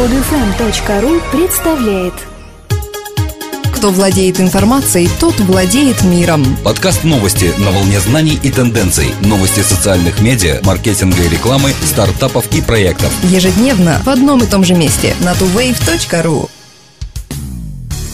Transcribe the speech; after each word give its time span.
Podfm.ru 0.00 1.20
представляет 1.30 2.14
Кто 3.74 3.90
владеет 3.90 4.40
информацией, 4.40 5.10
тот 5.20 5.38
владеет 5.40 6.02
миром. 6.04 6.56
Подкаст 6.64 7.04
новости 7.04 7.52
на 7.58 7.70
волне 7.70 8.00
знаний 8.00 8.40
и 8.42 8.50
тенденций. 8.50 9.08
Новости 9.20 9.60
социальных 9.60 10.22
медиа, 10.22 10.60
маркетинга 10.64 11.22
и 11.22 11.28
рекламы, 11.28 11.72
стартапов 11.84 12.46
и 12.56 12.62
проектов. 12.62 13.12
Ежедневно 13.24 14.00
в 14.02 14.08
одном 14.08 14.42
и 14.42 14.46
том 14.46 14.64
же 14.64 14.72
месте 14.72 15.14
на 15.20 15.32
tuwave.ru. 15.32 16.48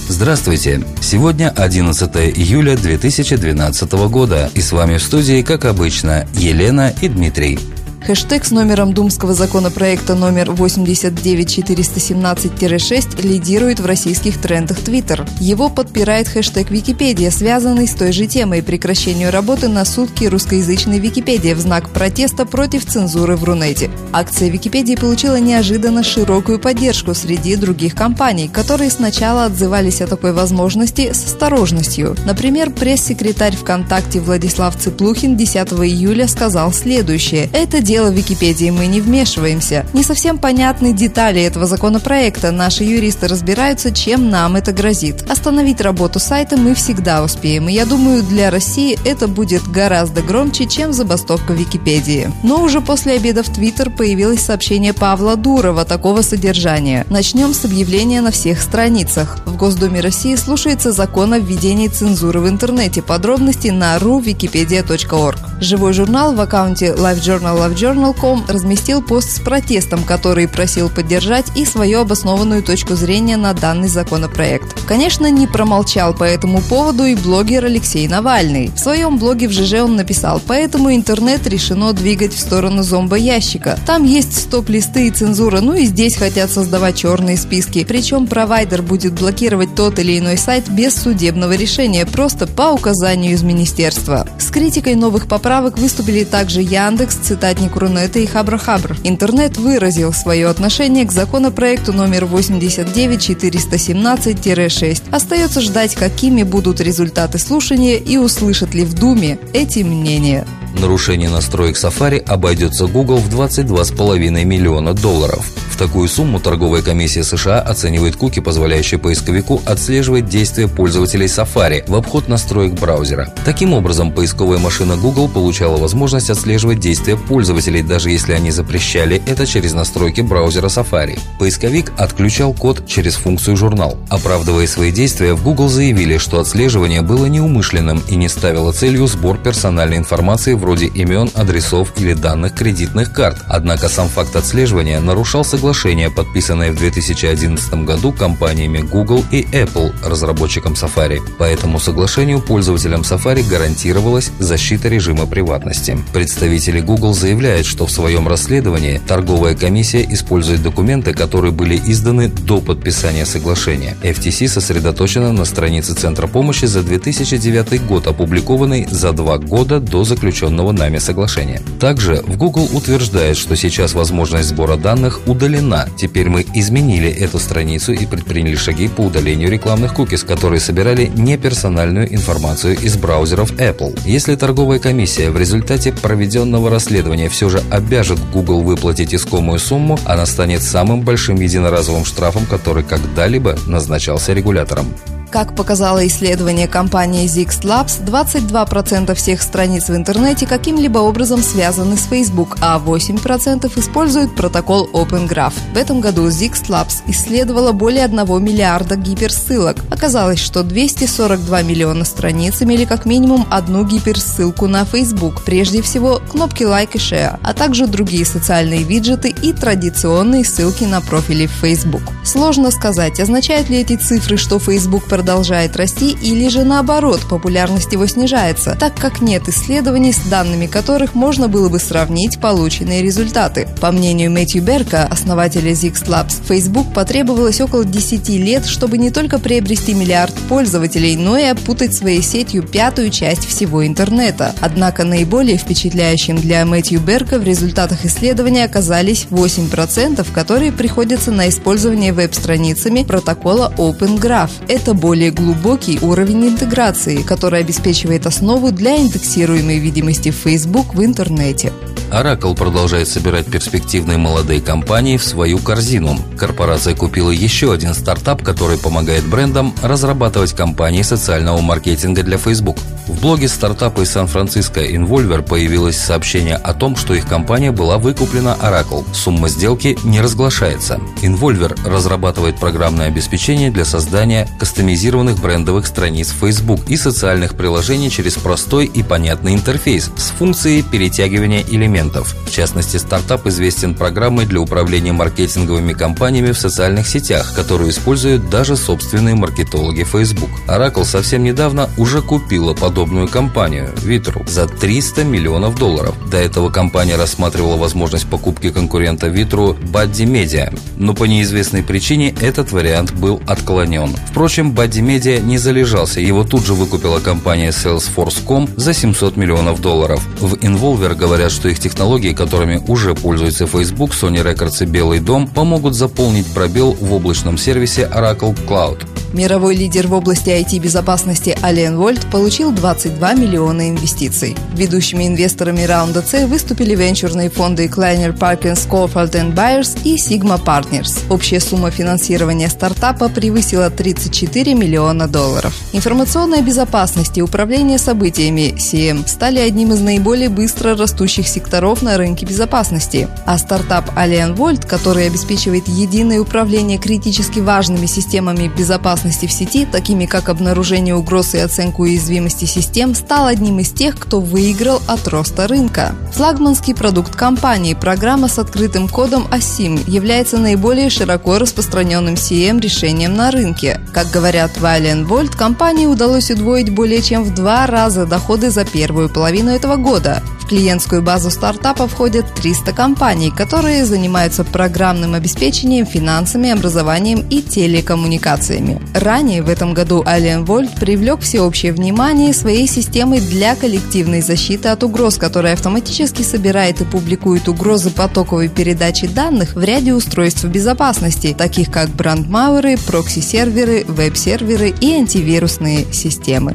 Здравствуйте! 0.08 0.84
Сегодня 1.00 1.50
11 1.50 2.10
июля 2.36 2.76
2012 2.76 3.92
года 4.08 4.50
и 4.54 4.60
с 4.60 4.72
вами 4.72 4.98
в 4.98 5.02
студии, 5.04 5.42
как 5.42 5.64
обычно, 5.64 6.26
Елена 6.34 6.92
и 7.00 7.06
Дмитрий. 7.06 7.60
Хэштег 8.06 8.44
с 8.44 8.52
номером 8.52 8.92
Думского 8.92 9.34
законопроекта 9.34 10.14
номер 10.14 10.50
89417-6 10.50 13.26
лидирует 13.26 13.80
в 13.80 13.86
российских 13.86 14.40
трендах 14.40 14.78
Twitter. 14.78 15.28
Его 15.40 15.68
подпирает 15.68 16.28
хэштег 16.28 16.70
Википедия, 16.70 17.32
связанный 17.32 17.88
с 17.88 17.96
той 17.96 18.12
же 18.12 18.28
темой 18.28 18.62
прекращению 18.62 19.32
работы 19.32 19.66
на 19.66 19.84
сутки 19.84 20.26
русскоязычной 20.26 21.00
Википедии 21.00 21.52
в 21.52 21.58
знак 21.58 21.90
протеста 21.90 22.46
против 22.46 22.86
цензуры 22.86 23.34
в 23.34 23.42
Рунете. 23.42 23.90
Акция 24.12 24.50
Википедии 24.50 24.94
получила 24.94 25.40
неожиданно 25.40 26.04
широкую 26.04 26.60
поддержку 26.60 27.12
среди 27.12 27.56
других 27.56 27.96
компаний, 27.96 28.46
которые 28.46 28.90
сначала 28.90 29.46
отзывались 29.46 30.00
о 30.00 30.06
такой 30.06 30.32
возможности 30.32 31.12
с 31.12 31.24
осторожностью. 31.24 32.14
Например, 32.24 32.70
пресс-секретарь 32.70 33.56
ВКонтакте 33.56 34.20
Владислав 34.20 34.76
Цыплухин 34.76 35.36
10 35.36 35.72
июля 35.72 36.28
сказал 36.28 36.72
следующее. 36.72 37.50
Это 37.52 37.80
дело 37.80 37.95
дело 37.96 38.10
Википедии 38.10 38.68
мы 38.68 38.88
не 38.88 39.00
вмешиваемся. 39.00 39.86
Не 39.94 40.02
совсем 40.02 40.36
понятны 40.36 40.92
детали 40.92 41.40
этого 41.40 41.64
законопроекта. 41.64 42.50
Наши 42.50 42.84
юристы 42.84 43.26
разбираются, 43.26 43.90
чем 43.90 44.28
нам 44.28 44.56
это 44.56 44.72
грозит. 44.72 45.22
Остановить 45.30 45.80
работу 45.80 46.20
сайта 46.20 46.58
мы 46.58 46.74
всегда 46.74 47.24
успеем. 47.24 47.70
И 47.70 47.72
я 47.72 47.86
думаю, 47.86 48.22
для 48.22 48.50
России 48.50 48.98
это 49.06 49.28
будет 49.28 49.66
гораздо 49.66 50.20
громче, 50.20 50.66
чем 50.66 50.92
забастовка 50.92 51.54
Википедии. 51.54 52.30
Но 52.42 52.62
уже 52.62 52.82
после 52.82 53.14
обеда 53.14 53.42
в 53.42 53.48
Твиттер 53.48 53.88
появилось 53.88 54.42
сообщение 54.42 54.92
Павла 54.92 55.36
Дурова 55.36 55.86
такого 55.86 56.20
содержания. 56.20 57.06
Начнем 57.08 57.54
с 57.54 57.64
объявления 57.64 58.20
на 58.20 58.30
всех 58.30 58.60
страницах. 58.60 59.38
В 59.46 59.56
Госдуме 59.56 60.00
России 60.00 60.34
слушается 60.34 60.92
закон 60.92 61.32
о 61.32 61.38
введении 61.38 61.88
цензуры 61.88 62.40
в 62.40 62.48
интернете. 62.50 63.00
Подробности 63.00 63.68
на 63.68 63.96
ru.wikipedia.org. 63.96 65.38
Живой 65.60 65.94
журнал 65.94 66.34
в 66.34 66.40
аккаунте 66.42 66.88
Live 66.88 67.22
Journal 67.22 67.56
Live 67.56 67.85
Journal.com 67.86 68.42
разместил 68.48 69.00
пост 69.00 69.36
с 69.36 69.38
протестом, 69.38 70.02
который 70.02 70.48
просил 70.48 70.90
поддержать 70.90 71.46
и 71.54 71.64
свою 71.64 72.00
обоснованную 72.00 72.64
точку 72.64 72.96
зрения 72.96 73.36
на 73.36 73.52
данный 73.52 73.86
законопроект. 73.86 74.76
Конечно, 74.88 75.30
не 75.30 75.46
промолчал 75.46 76.12
по 76.12 76.24
этому 76.24 76.60
поводу 76.62 77.04
и 77.04 77.14
блогер 77.14 77.64
Алексей 77.64 78.08
Навальный. 78.08 78.72
В 78.74 78.78
своем 78.80 79.18
блоге 79.18 79.46
в 79.46 79.52
ЖЖ 79.52 79.84
он 79.84 79.94
написал, 79.94 80.42
поэтому 80.44 80.92
интернет 80.92 81.46
решено 81.46 81.92
двигать 81.92 82.34
в 82.34 82.40
сторону 82.40 82.82
зомбоящика. 82.82 83.78
Там 83.86 84.02
есть 84.02 84.36
стоп-листы 84.36 85.06
и 85.06 85.10
цензура, 85.12 85.60
ну 85.60 85.74
и 85.74 85.84
здесь 85.84 86.16
хотят 86.16 86.50
создавать 86.50 86.96
черные 86.96 87.36
списки. 87.36 87.84
Причем 87.84 88.26
провайдер 88.26 88.82
будет 88.82 89.12
блокировать 89.12 89.76
тот 89.76 90.00
или 90.00 90.18
иной 90.18 90.38
сайт 90.38 90.68
без 90.68 90.96
судебного 90.96 91.52
решения, 91.52 92.04
просто 92.04 92.48
по 92.48 92.72
указанию 92.72 93.32
из 93.32 93.44
министерства. 93.44 94.26
С 94.40 94.50
критикой 94.50 94.96
новых 94.96 95.28
поправок 95.28 95.78
выступили 95.78 96.24
также 96.24 96.62
Яндекс, 96.62 97.14
цитатник 97.22 97.65
Рунета 97.74 98.18
и 98.18 98.26
Хабра-Хабр. 98.26 98.98
Интернет 99.02 99.56
выразил 99.56 100.12
свое 100.12 100.46
отношение 100.46 101.06
к 101.06 101.12
законопроекту 101.12 101.92
номер 101.92 102.24
89417-6. 102.24 105.02
Остается 105.10 105.60
ждать, 105.60 105.96
какими 105.96 106.44
будут 106.44 106.80
результаты 106.80 107.38
слушания 107.38 107.96
и 107.96 108.16
услышат 108.18 108.74
ли 108.74 108.84
в 108.84 108.94
Думе 108.94 109.38
эти 109.54 109.80
мнения. 109.80 110.46
Нарушение 110.80 111.30
настроек 111.30 111.76
Safari 111.76 112.22
обойдется 112.26 112.86
Google 112.86 113.16
в 113.16 113.34
22,5 113.34 114.44
миллиона 114.44 114.92
долларов. 114.92 115.46
В 115.70 115.78
такую 115.78 116.08
сумму 116.08 116.40
торговая 116.40 116.80
комиссия 116.80 117.22
США 117.22 117.60
оценивает 117.60 118.16
куки, 118.16 118.40
позволяющие 118.40 118.98
поисковику 118.98 119.60
отслеживать 119.66 120.26
действия 120.26 120.68
пользователей 120.68 121.26
Safari 121.26 121.84
в 121.86 121.94
обход 121.94 122.28
настроек 122.28 122.72
браузера. 122.72 123.28
Таким 123.44 123.74
образом, 123.74 124.10
поисковая 124.10 124.58
машина 124.58 124.96
Google 124.96 125.28
получала 125.28 125.76
возможность 125.76 126.30
отслеживать 126.30 126.80
действия 126.80 127.18
пользователей, 127.18 127.82
даже 127.82 128.10
если 128.10 128.32
они 128.32 128.50
запрещали 128.50 129.20
это 129.26 129.46
через 129.46 129.74
настройки 129.74 130.22
браузера 130.22 130.68
Safari. 130.68 131.18
Поисковик 131.38 131.92
отключал 131.98 132.54
код 132.54 132.86
через 132.86 133.16
функцию 133.16 133.58
«Журнал». 133.58 133.98
Оправдывая 134.08 134.66
свои 134.66 134.90
действия, 134.92 135.34
в 135.34 135.42
Google 135.42 135.68
заявили, 135.68 136.16
что 136.16 136.40
отслеживание 136.40 137.02
было 137.02 137.26
неумышленным 137.26 138.02
и 138.08 138.16
не 138.16 138.30
ставило 138.30 138.72
целью 138.72 139.06
сбор 139.08 139.36
персональной 139.36 139.98
информации 139.98 140.54
вроде 140.66 140.86
имен, 140.86 141.30
адресов 141.36 141.92
или 141.96 142.12
данных 142.12 142.52
кредитных 142.52 143.12
карт. 143.12 143.38
Однако 143.46 143.88
сам 143.88 144.08
факт 144.08 144.34
отслеживания 144.34 144.98
нарушал 144.98 145.44
соглашение, 145.44 146.10
подписанное 146.10 146.72
в 146.72 146.76
2011 146.76 147.84
году 147.84 148.10
компаниями 148.10 148.78
Google 148.78 149.24
и 149.30 149.42
Apple, 149.42 149.94
разработчикам 150.04 150.72
Safari. 150.72 151.20
По 151.38 151.44
этому 151.44 151.78
соглашению 151.78 152.40
пользователям 152.40 153.02
Safari 153.02 153.48
гарантировалась 153.48 154.32
защита 154.40 154.88
режима 154.88 155.26
приватности. 155.26 155.96
Представители 156.12 156.80
Google 156.80 157.14
заявляют, 157.14 157.64
что 157.64 157.86
в 157.86 157.92
своем 157.92 158.26
расследовании 158.26 159.00
торговая 159.06 159.54
комиссия 159.54 160.04
использует 160.10 160.64
документы, 160.64 161.14
которые 161.14 161.52
были 161.52 161.76
изданы 161.76 162.26
до 162.26 162.60
подписания 162.60 163.24
соглашения. 163.24 163.96
FTC 164.02 164.48
сосредоточена 164.48 165.32
на 165.32 165.44
странице 165.44 165.94
Центра 165.94 166.26
помощи 166.26 166.64
за 166.64 166.82
2009 166.82 167.86
год, 167.86 168.08
опубликованной 168.08 168.88
за 168.90 169.12
два 169.12 169.38
года 169.38 169.78
до 169.78 170.02
заключенного 170.02 170.55
заключенного 170.56 170.72
нами 170.72 170.98
соглашения. 170.98 171.60
Также 171.80 172.22
в 172.26 172.36
Google 172.36 172.68
утверждает, 172.72 173.36
что 173.36 173.56
сейчас 173.56 173.94
возможность 173.94 174.48
сбора 174.48 174.76
данных 174.76 175.20
удалена. 175.26 175.88
Теперь 175.96 176.28
мы 176.28 176.44
изменили 176.54 177.08
эту 177.08 177.38
страницу 177.38 177.92
и 177.92 178.06
предприняли 178.06 178.56
шаги 178.56 178.88
по 178.88 179.02
удалению 179.02 179.50
рекламных 179.50 179.94
кукис, 179.94 180.22
которые 180.22 180.60
собирали 180.60 181.10
неперсональную 181.14 182.12
информацию 182.14 182.76
из 182.78 182.96
браузеров 182.96 183.52
Apple. 183.52 183.98
Если 184.06 184.36
торговая 184.36 184.78
комиссия 184.78 185.30
в 185.30 185.38
результате 185.38 185.92
проведенного 185.92 186.70
расследования 186.70 187.28
все 187.28 187.48
же 187.48 187.62
обяжет 187.70 188.18
Google 188.32 188.62
выплатить 188.62 189.14
искомую 189.14 189.58
сумму, 189.58 189.98
она 190.04 190.26
станет 190.26 190.62
самым 190.62 191.02
большим 191.02 191.36
единоразовым 191.36 192.04
штрафом, 192.04 192.46
который 192.46 192.82
когда-либо 192.82 193.56
назначался 193.66 194.32
регулятором. 194.32 194.86
Как 195.36 195.54
показало 195.54 196.06
исследование 196.06 196.66
компании 196.66 197.26
Zix 197.26 197.60
Labs, 197.60 198.02
22% 198.02 199.14
всех 199.14 199.42
страниц 199.42 199.90
в 199.90 199.94
интернете 199.94 200.46
каким-либо 200.46 200.96
образом 201.00 201.42
связаны 201.42 201.98
с 201.98 202.06
Facebook, 202.06 202.56
а 202.62 202.80
8% 202.82 203.70
используют 203.78 204.34
протокол 204.34 204.88
OpenGraph. 204.94 205.52
В 205.74 205.76
этом 205.76 206.00
году 206.00 206.26
Zix 206.28 206.68
Labs 206.68 207.02
исследовала 207.06 207.72
более 207.72 208.06
1 208.06 208.42
миллиарда 208.42 208.96
гиперссылок. 208.96 209.76
Оказалось, 209.90 210.38
что 210.38 210.62
242 210.62 211.60
миллиона 211.60 212.06
страниц 212.06 212.62
имели 212.62 212.86
как 212.86 213.04
минимум 213.04 213.46
одну 213.50 213.84
гиперссылку 213.84 214.68
на 214.68 214.86
Facebook, 214.86 215.42
прежде 215.44 215.82
всего 215.82 216.22
кнопки 216.30 216.62
Like 216.62 216.92
и 216.94 216.96
Share, 216.96 217.38
а 217.42 217.52
также 217.52 217.86
другие 217.86 218.24
социальные 218.24 218.84
виджеты 218.84 219.34
и 219.42 219.52
традиционные 219.52 220.46
ссылки 220.46 220.84
на 220.84 221.02
профили 221.02 221.46
в 221.46 221.52
Facebook. 221.52 222.00
Сложно 222.24 222.70
сказать, 222.70 223.20
означают 223.20 223.68
ли 223.68 223.82
эти 223.82 223.96
цифры, 223.96 224.38
что 224.38 224.58
Facebook 224.58 225.04
продолжает 225.04 225.25
продолжает 225.26 225.76
расти 225.76 226.16
или 226.22 226.46
же 226.46 226.62
наоборот, 226.62 227.20
популярность 227.28 227.92
его 227.92 228.06
снижается, 228.06 228.76
так 228.78 228.94
как 228.94 229.20
нет 229.20 229.48
исследований, 229.48 230.12
с 230.12 230.20
данными 230.20 230.66
которых 230.66 231.16
можно 231.16 231.48
было 231.48 231.68
бы 231.68 231.80
сравнить 231.80 232.40
полученные 232.40 233.02
результаты. 233.02 233.66
По 233.80 233.90
мнению 233.90 234.30
Мэтью 234.30 234.62
Берка, 234.62 235.02
основателя 235.02 235.72
Zix 235.72 236.06
Labs, 236.06 236.40
Facebook 236.46 236.94
потребовалось 236.94 237.60
около 237.60 237.84
10 237.84 238.28
лет, 238.38 238.66
чтобы 238.66 238.98
не 238.98 239.10
только 239.10 239.40
приобрести 239.40 239.94
миллиард 239.94 240.32
пользователей, 240.48 241.16
но 241.16 241.36
и 241.36 241.42
опутать 241.42 241.92
своей 241.92 242.22
сетью 242.22 242.62
пятую 242.62 243.10
часть 243.10 243.48
всего 243.48 243.84
интернета. 243.84 244.54
Однако 244.60 245.02
наиболее 245.02 245.56
впечатляющим 245.56 246.36
для 246.36 246.64
Мэтью 246.64 247.00
Берка 247.00 247.40
в 247.40 247.42
результатах 247.42 248.04
исследования 248.04 248.64
оказались 248.64 249.26
8%, 249.28 250.24
которые 250.32 250.70
приходятся 250.70 251.32
на 251.32 251.48
использование 251.48 252.12
веб-страницами 252.12 253.02
протокола 253.02 253.72
OpenGraph. 253.76 254.50
Это 254.68 254.94
более 255.06 255.30
глубокий 255.30 256.00
уровень 256.02 256.48
интеграции, 256.48 257.22
который 257.22 257.60
обеспечивает 257.60 258.26
основу 258.26 258.72
для 258.72 258.96
индексируемой 258.96 259.78
видимости 259.78 260.32
Facebook 260.32 260.94
в 260.96 261.04
интернете. 261.04 261.72
Oracle 262.10 262.56
продолжает 262.56 263.06
собирать 263.06 263.46
перспективные 263.46 264.18
молодые 264.18 264.60
компании 264.60 265.16
в 265.16 265.22
свою 265.22 265.58
корзину. 265.58 266.18
Корпорация 266.36 266.96
купила 266.96 267.30
еще 267.30 267.72
один 267.72 267.94
стартап, 267.94 268.42
который 268.42 268.78
помогает 268.78 269.24
брендам 269.24 269.72
разрабатывать 269.80 270.54
кампании 270.54 271.02
социального 271.02 271.60
маркетинга 271.60 272.24
для 272.24 272.36
Facebook. 272.36 272.76
В 273.06 273.20
блоге 273.20 273.46
стартапа 273.46 274.00
из 274.00 274.10
Сан-Франциско 274.10 274.84
Involver 274.84 275.42
появилось 275.42 275.96
сообщение 275.96 276.56
о 276.56 276.74
том, 276.74 276.96
что 276.96 277.14
их 277.14 277.28
компания 277.28 277.70
была 277.70 277.98
выкуплена 277.98 278.56
Oracle. 278.60 279.04
Сумма 279.14 279.48
сделки 279.48 279.96
не 280.02 280.20
разглашается. 280.20 280.98
Involver 281.22 281.78
разрабатывает 281.88 282.58
программное 282.58 283.06
обеспечение 283.06 283.70
для 283.70 283.84
создания 283.84 284.48
кастомизированных 284.58 285.40
брендовых 285.40 285.86
страниц 285.86 286.34
Facebook 286.38 286.80
и 286.88 286.96
социальных 286.96 287.56
приложений 287.56 288.10
через 288.10 288.34
простой 288.34 288.86
и 288.86 289.04
понятный 289.04 289.54
интерфейс 289.54 290.10
с 290.16 290.30
функцией 290.30 290.82
перетягивания 290.82 291.62
элементов. 291.62 292.34
В 292.44 292.50
частности, 292.50 292.96
стартап 292.96 293.46
известен 293.46 293.94
программой 293.94 294.46
для 294.46 294.60
управления 294.60 295.12
маркетинговыми 295.12 295.92
кампаниями 295.92 296.50
в 296.50 296.58
социальных 296.58 297.06
сетях, 297.06 297.54
которую 297.54 297.90
используют 297.90 298.50
даже 298.50 298.76
собственные 298.76 299.36
маркетологи 299.36 300.02
Facebook. 300.02 300.50
Oracle 300.66 301.04
совсем 301.04 301.44
недавно 301.44 301.88
уже 301.96 302.20
купила 302.20 302.74
подобную 302.74 302.95
подобную 302.96 303.28
компанию 303.28 303.90
Витру 304.02 304.42
за 304.46 304.66
300 304.66 305.22
миллионов 305.24 305.78
долларов. 305.78 306.14
До 306.30 306.38
этого 306.38 306.70
компания 306.70 307.16
рассматривала 307.16 307.76
возможность 307.76 308.26
покупки 308.26 308.70
конкурента 308.70 309.26
Витру 309.26 309.74
Buddy 309.74 310.24
Media, 310.24 310.74
но 310.96 311.12
по 311.12 311.24
неизвестной 311.24 311.82
причине 311.82 312.34
этот 312.40 312.72
вариант 312.72 313.12
был 313.12 313.42
отклонен. 313.46 314.16
Впрочем, 314.30 314.72
Buddy 314.72 315.02
Media 315.02 315.42
не 315.42 315.58
залежался, 315.58 316.22
его 316.22 316.42
тут 316.42 316.64
же 316.64 316.72
выкупила 316.72 317.20
компания 317.20 317.68
Salesforce.com 317.68 318.66
за 318.76 318.94
700 318.94 319.36
миллионов 319.36 319.82
долларов. 319.82 320.26
В 320.40 320.54
Involver 320.54 321.14
говорят, 321.14 321.52
что 321.52 321.68
их 321.68 321.78
технологии, 321.78 322.32
которыми 322.32 322.82
уже 322.88 323.14
пользуется 323.14 323.66
Facebook, 323.66 324.12
Sony 324.12 324.42
Records 324.42 324.82
и 324.82 324.86
Белый 324.86 325.20
дом, 325.20 325.48
помогут 325.48 325.92
заполнить 325.94 326.46
пробел 326.46 326.96
в 326.98 327.12
облачном 327.12 327.58
сервисе 327.58 328.10
Oracle 328.10 328.56
Cloud. 328.66 329.15
Мировой 329.32 329.74
лидер 329.74 330.06
в 330.06 330.14
области 330.14 330.50
IT-безопасности 330.50 331.56
Alien 331.62 331.98
Volt 331.98 332.30
получил 332.30 332.70
22 332.70 333.34
миллиона 333.34 333.90
инвестиций. 333.90 334.56
Ведущими 334.72 335.26
инвесторами 335.26 335.82
раунда 335.82 336.22
С 336.22 336.46
выступили 336.46 336.94
венчурные 336.94 337.50
фонды 337.50 337.86
Kleiner 337.86 338.36
Perkins 338.36 338.88
Courtfield 338.88 339.54
Byers 339.54 339.98
и 340.04 340.16
Sigma 340.16 340.62
Partners. 340.64 341.24
Общая 341.28 341.60
сумма 341.60 341.90
финансирования 341.90 342.68
стартапа 342.68 343.28
превысила 343.28 343.90
34 343.90 344.74
миллиона 344.74 345.26
долларов. 345.26 345.74
Информационная 345.92 346.62
безопасность 346.62 347.36
и 347.36 347.42
управление 347.42 347.98
событиями 347.98 348.74
CM 348.78 349.26
стали 349.26 349.58
одним 349.58 349.92
из 349.92 350.00
наиболее 350.00 350.48
быстро 350.48 350.96
растущих 350.96 351.48
секторов 351.48 352.00
на 352.00 352.16
рынке 352.16 352.46
безопасности. 352.46 353.28
А 353.44 353.58
стартап 353.58 354.16
Alien 354.16 354.54
Volt, 354.56 354.86
который 354.86 355.26
обеспечивает 355.26 355.88
единое 355.88 356.40
управление 356.40 356.98
критически 356.98 357.58
важными 357.58 358.06
системами 358.06 358.68
безопасности 358.68 359.15
безопасности 359.16 359.46
в 359.46 359.52
сети, 359.52 359.86
такими 359.86 360.26
как 360.26 360.48
обнаружение 360.48 361.14
угроз 361.14 361.54
и 361.54 361.58
оценку 361.58 362.02
уязвимости 362.02 362.64
систем, 362.66 363.14
стал 363.14 363.46
одним 363.46 363.78
из 363.78 363.90
тех, 363.90 364.18
кто 364.18 364.40
выиграл 364.40 365.00
от 365.06 365.26
роста 365.28 365.66
рынка. 365.66 366.14
Флагманский 366.32 366.94
продукт 366.94 367.34
компании, 367.34 367.94
программа 367.94 368.48
с 368.48 368.58
открытым 368.58 369.08
кодом 369.08 369.46
ASIM, 369.50 370.08
является 370.08 370.58
наиболее 370.58 371.10
широко 371.10 371.58
распространенным 371.58 372.34
CM 372.34 372.80
решением 372.80 373.34
на 373.34 373.50
рынке. 373.50 374.00
Как 374.12 374.30
говорят 374.30 374.72
в 374.76 374.84
Alien 374.84 375.26
Volt, 375.26 375.56
компании 375.56 376.06
удалось 376.06 376.50
удвоить 376.50 376.90
более 376.90 377.22
чем 377.22 377.42
в 377.44 377.54
два 377.54 377.86
раза 377.86 378.26
доходы 378.26 378.70
за 378.70 378.84
первую 378.84 379.28
половину 379.28 379.70
этого 379.70 379.96
года. 379.96 380.42
Клиентскую 380.68 381.22
базу 381.22 381.50
стартапа 381.50 382.08
входят 382.08 382.52
300 382.54 382.92
компаний, 382.92 383.52
которые 383.56 384.04
занимаются 384.04 384.64
программным 384.64 385.34
обеспечением, 385.34 386.06
финансами, 386.06 386.70
образованием 386.70 387.46
и 387.48 387.62
телекоммуникациями. 387.62 389.00
Ранее 389.14 389.62
в 389.62 389.68
этом 389.68 389.94
году 389.94 390.24
Alien 390.24 390.64
Volt 390.66 390.98
привлек 390.98 391.40
всеобщее 391.40 391.92
внимание 391.92 392.52
своей 392.52 392.88
системой 392.88 393.40
для 393.40 393.76
коллективной 393.76 394.42
защиты 394.42 394.88
от 394.88 395.04
угроз, 395.04 395.36
которая 395.36 395.74
автоматически 395.74 396.42
собирает 396.42 397.00
и 397.00 397.04
публикует 397.04 397.68
угрозы 397.68 398.10
потоковой 398.10 398.68
передачи 398.68 399.28
данных 399.28 399.76
в 399.76 399.84
ряде 399.84 400.14
устройств 400.14 400.64
безопасности, 400.64 401.54
таких 401.56 401.92
как 401.92 402.08
брандмауэры, 402.08 402.96
прокси-серверы, 403.06 404.04
веб-серверы 404.08 404.92
и 405.00 405.12
антивирусные 405.12 406.12
системы. 406.12 406.74